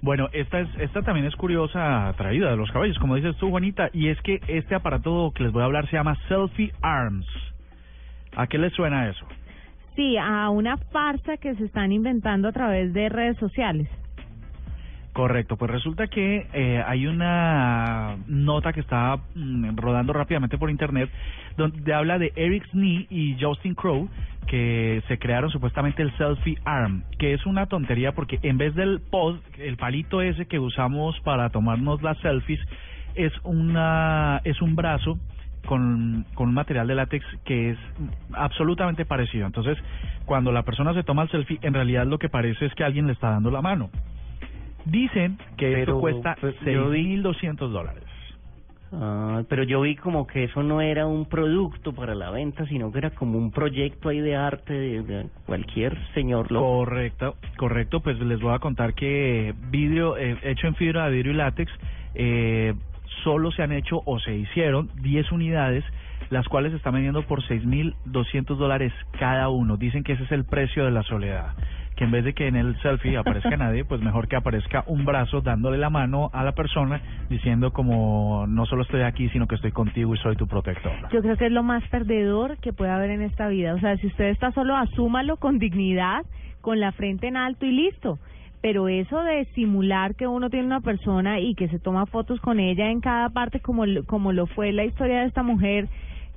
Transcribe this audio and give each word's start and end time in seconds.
Bueno, 0.00 0.28
esta 0.32 0.60
es 0.60 0.68
esta 0.78 1.02
también 1.02 1.26
es 1.26 1.34
curiosa 1.34 2.12
traída 2.16 2.50
de 2.50 2.56
los 2.56 2.70
caballos, 2.70 2.98
como 2.98 3.16
dices 3.16 3.36
tú, 3.36 3.50
Juanita, 3.50 3.90
y 3.92 4.08
es 4.08 4.20
que 4.22 4.40
este 4.46 4.74
aparato 4.74 5.32
que 5.34 5.42
les 5.42 5.52
voy 5.52 5.62
a 5.62 5.66
hablar 5.66 5.88
se 5.88 5.96
llama 5.96 6.16
Selfie 6.28 6.72
Arms. 6.82 7.26
¿A 8.36 8.46
qué 8.46 8.58
les 8.58 8.72
suena 8.74 9.08
eso? 9.08 9.26
Sí, 9.96 10.16
a 10.16 10.48
una 10.50 10.76
farsa 10.76 11.38
que 11.38 11.56
se 11.56 11.64
están 11.64 11.90
inventando 11.90 12.48
a 12.48 12.52
través 12.52 12.92
de 12.92 13.08
redes 13.08 13.36
sociales. 13.38 13.88
Correcto, 15.18 15.56
pues 15.56 15.68
resulta 15.68 16.06
que 16.06 16.46
eh, 16.52 16.80
hay 16.86 17.08
una 17.08 18.18
nota 18.28 18.72
que 18.72 18.78
está 18.78 19.18
mm, 19.34 19.76
rodando 19.76 20.12
rápidamente 20.12 20.58
por 20.58 20.70
internet 20.70 21.10
donde 21.56 21.92
habla 21.92 22.20
de 22.20 22.32
Eric 22.36 22.64
Snee 22.70 23.08
y 23.10 23.36
Justin 23.40 23.74
Crow 23.74 24.08
que 24.46 25.02
se 25.08 25.18
crearon 25.18 25.50
supuestamente 25.50 26.02
el 26.02 26.16
selfie 26.16 26.60
arm, 26.64 27.02
que 27.18 27.34
es 27.34 27.44
una 27.46 27.66
tontería 27.66 28.12
porque 28.12 28.38
en 28.42 28.58
vez 28.58 28.76
del 28.76 29.00
pod, 29.00 29.40
el 29.58 29.76
palito 29.76 30.22
ese 30.22 30.46
que 30.46 30.60
usamos 30.60 31.18
para 31.22 31.50
tomarnos 31.50 32.00
las 32.00 32.16
selfies, 32.18 32.60
es 33.16 33.32
una 33.42 34.40
es 34.44 34.62
un 34.62 34.76
brazo 34.76 35.18
con, 35.66 36.26
con 36.34 36.50
un 36.50 36.54
material 36.54 36.86
de 36.86 36.94
látex 36.94 37.26
que 37.44 37.70
es 37.70 37.78
absolutamente 38.34 39.04
parecido. 39.04 39.46
Entonces, 39.46 39.78
cuando 40.26 40.52
la 40.52 40.62
persona 40.62 40.94
se 40.94 41.02
toma 41.02 41.24
el 41.24 41.30
selfie, 41.30 41.58
en 41.62 41.74
realidad 41.74 42.06
lo 42.06 42.20
que 42.20 42.28
parece 42.28 42.66
es 42.66 42.74
que 42.76 42.84
alguien 42.84 43.08
le 43.08 43.14
está 43.14 43.30
dando 43.30 43.50
la 43.50 43.62
mano. 43.62 43.90
Dicen 44.90 45.38
que 45.56 45.80
esto 45.80 45.84
Pero, 45.86 46.00
cuesta 46.00 46.36
pues, 46.40 46.54
yo 46.64 46.88
vi- 46.90 47.16
6.200 47.20 47.70
dólares. 47.70 48.04
Ah, 48.90 49.42
pero 49.50 49.64
yo 49.64 49.82
vi 49.82 49.96
como 49.96 50.26
que 50.26 50.44
eso 50.44 50.62
no 50.62 50.80
era 50.80 51.06
un 51.06 51.26
producto 51.26 51.92
para 51.92 52.14
la 52.14 52.30
venta, 52.30 52.66
sino 52.66 52.90
que 52.90 52.98
era 52.98 53.10
como 53.10 53.36
un 53.36 53.50
proyecto 53.50 54.08
ahí 54.08 54.20
de 54.20 54.34
arte 54.34 54.72
de, 54.72 55.02
de 55.02 55.26
cualquier 55.44 55.98
señor 56.14 56.50
loco. 56.50 56.64
Correcto, 56.66 57.36
correcto. 57.58 58.00
Pues 58.00 58.18
les 58.18 58.40
voy 58.40 58.54
a 58.54 58.60
contar 58.60 58.94
que 58.94 59.54
vidrio 59.70 60.16
eh, 60.16 60.38
hecho 60.42 60.66
en 60.66 60.74
fibra 60.74 61.04
de 61.04 61.16
vidrio 61.16 61.32
y 61.32 61.36
látex 61.36 61.70
eh, 62.14 62.72
solo 63.24 63.50
se 63.52 63.62
han 63.62 63.72
hecho 63.72 64.00
o 64.06 64.18
se 64.20 64.34
hicieron 64.34 64.88
10 65.02 65.30
unidades, 65.32 65.84
las 66.30 66.48
cuales 66.48 66.70
se 66.72 66.78
están 66.78 66.94
vendiendo 66.94 67.22
por 67.24 67.42
6.200 67.42 68.56
dólares 68.56 68.92
cada 69.18 69.50
uno. 69.50 69.76
Dicen 69.76 70.02
que 70.02 70.14
ese 70.14 70.24
es 70.24 70.32
el 70.32 70.44
precio 70.46 70.86
de 70.86 70.92
la 70.92 71.02
soledad. 71.02 71.52
Que 71.98 72.04
en 72.04 72.12
vez 72.12 72.24
de 72.24 72.32
que 72.32 72.46
en 72.46 72.54
el 72.54 72.80
selfie 72.80 73.16
aparezca 73.16 73.56
nadie, 73.56 73.84
pues 73.84 74.00
mejor 74.00 74.28
que 74.28 74.36
aparezca 74.36 74.84
un 74.86 75.04
brazo 75.04 75.40
dándole 75.40 75.78
la 75.78 75.90
mano 75.90 76.30
a 76.32 76.44
la 76.44 76.52
persona 76.52 77.00
diciendo 77.28 77.72
como 77.72 78.46
no 78.48 78.66
solo 78.66 78.82
estoy 78.82 79.02
aquí, 79.02 79.28
sino 79.30 79.46
que 79.48 79.56
estoy 79.56 79.72
contigo 79.72 80.14
y 80.14 80.18
soy 80.18 80.36
tu 80.36 80.46
protector. 80.46 80.92
Yo 81.12 81.20
creo 81.22 81.36
que 81.36 81.46
es 81.46 81.52
lo 81.52 81.64
más 81.64 81.82
perdedor 81.88 82.56
que 82.58 82.72
puede 82.72 82.92
haber 82.92 83.10
en 83.10 83.22
esta 83.22 83.48
vida. 83.48 83.74
O 83.74 83.80
sea, 83.80 83.96
si 83.96 84.06
usted 84.06 84.26
está 84.26 84.52
solo, 84.52 84.76
asúmalo 84.76 85.38
con 85.38 85.58
dignidad, 85.58 86.22
con 86.60 86.78
la 86.78 86.92
frente 86.92 87.26
en 87.26 87.36
alto 87.36 87.66
y 87.66 87.72
listo. 87.72 88.18
Pero 88.60 88.88
eso 88.88 89.22
de 89.22 89.44
simular 89.54 90.14
que 90.14 90.26
uno 90.26 90.50
tiene 90.50 90.66
una 90.66 90.80
persona 90.80 91.40
y 91.40 91.54
que 91.54 91.68
se 91.68 91.78
toma 91.78 92.06
fotos 92.06 92.40
con 92.40 92.58
ella 92.60 92.90
en 92.90 93.00
cada 93.00 93.28
parte, 93.30 93.60
como, 93.60 93.86
lo- 93.86 94.04
como 94.04 94.32
lo 94.32 94.46
fue 94.46 94.72
la 94.72 94.84
historia 94.84 95.20
de 95.20 95.26
esta 95.26 95.42
mujer 95.42 95.88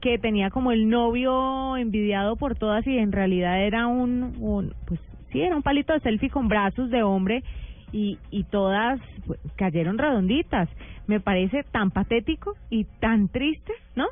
que 0.00 0.18
tenía 0.18 0.48
como 0.50 0.72
el 0.72 0.88
novio 0.88 1.76
envidiado 1.76 2.36
por 2.36 2.54
todas 2.56 2.86
y 2.86 2.96
en 2.96 3.12
realidad 3.12 3.60
era 3.62 3.86
un, 3.86 4.34
un 4.40 4.72
pues 4.86 5.00
sí, 5.32 5.40
era 5.40 5.56
un 5.56 5.62
palito 5.62 5.92
de 5.92 6.00
selfie 6.00 6.30
con 6.30 6.48
brazos 6.48 6.90
de 6.90 7.02
hombre 7.02 7.42
y, 7.92 8.18
y 8.30 8.44
todas 8.44 9.00
pues, 9.26 9.40
cayeron 9.56 9.98
redonditas. 9.98 10.68
Me 11.06 11.20
parece 11.20 11.64
tan 11.64 11.90
patético 11.90 12.54
y 12.70 12.84
tan 13.00 13.28
triste, 13.28 13.72
¿no? 13.96 14.06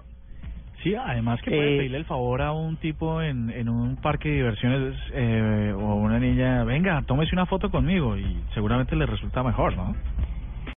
Sí, 0.83 0.95
además 0.95 1.41
que 1.43 1.51
puede 1.51 1.75
Eh, 1.75 1.79
pedirle 1.79 1.99
el 1.99 2.05
favor 2.05 2.41
a 2.41 2.53
un 2.53 2.77
tipo 2.77 3.21
en, 3.21 3.51
en 3.51 3.69
un 3.69 3.97
parque 3.97 4.29
de 4.29 4.37
diversiones 4.37 4.95
eh, 5.13 5.73
o 5.77 5.91
a 5.91 5.95
una 5.95 6.21
niña, 6.21 6.63
venga, 6.65 7.03
tómese 7.03 7.35
una 7.35 7.47
foto 7.47 7.69
conmigo 7.71 8.17
y 8.17 8.37
seguramente 8.55 8.95
le 8.95 9.07
resulta 9.07 9.43
mejor, 9.43 9.77
¿no? 9.77 9.95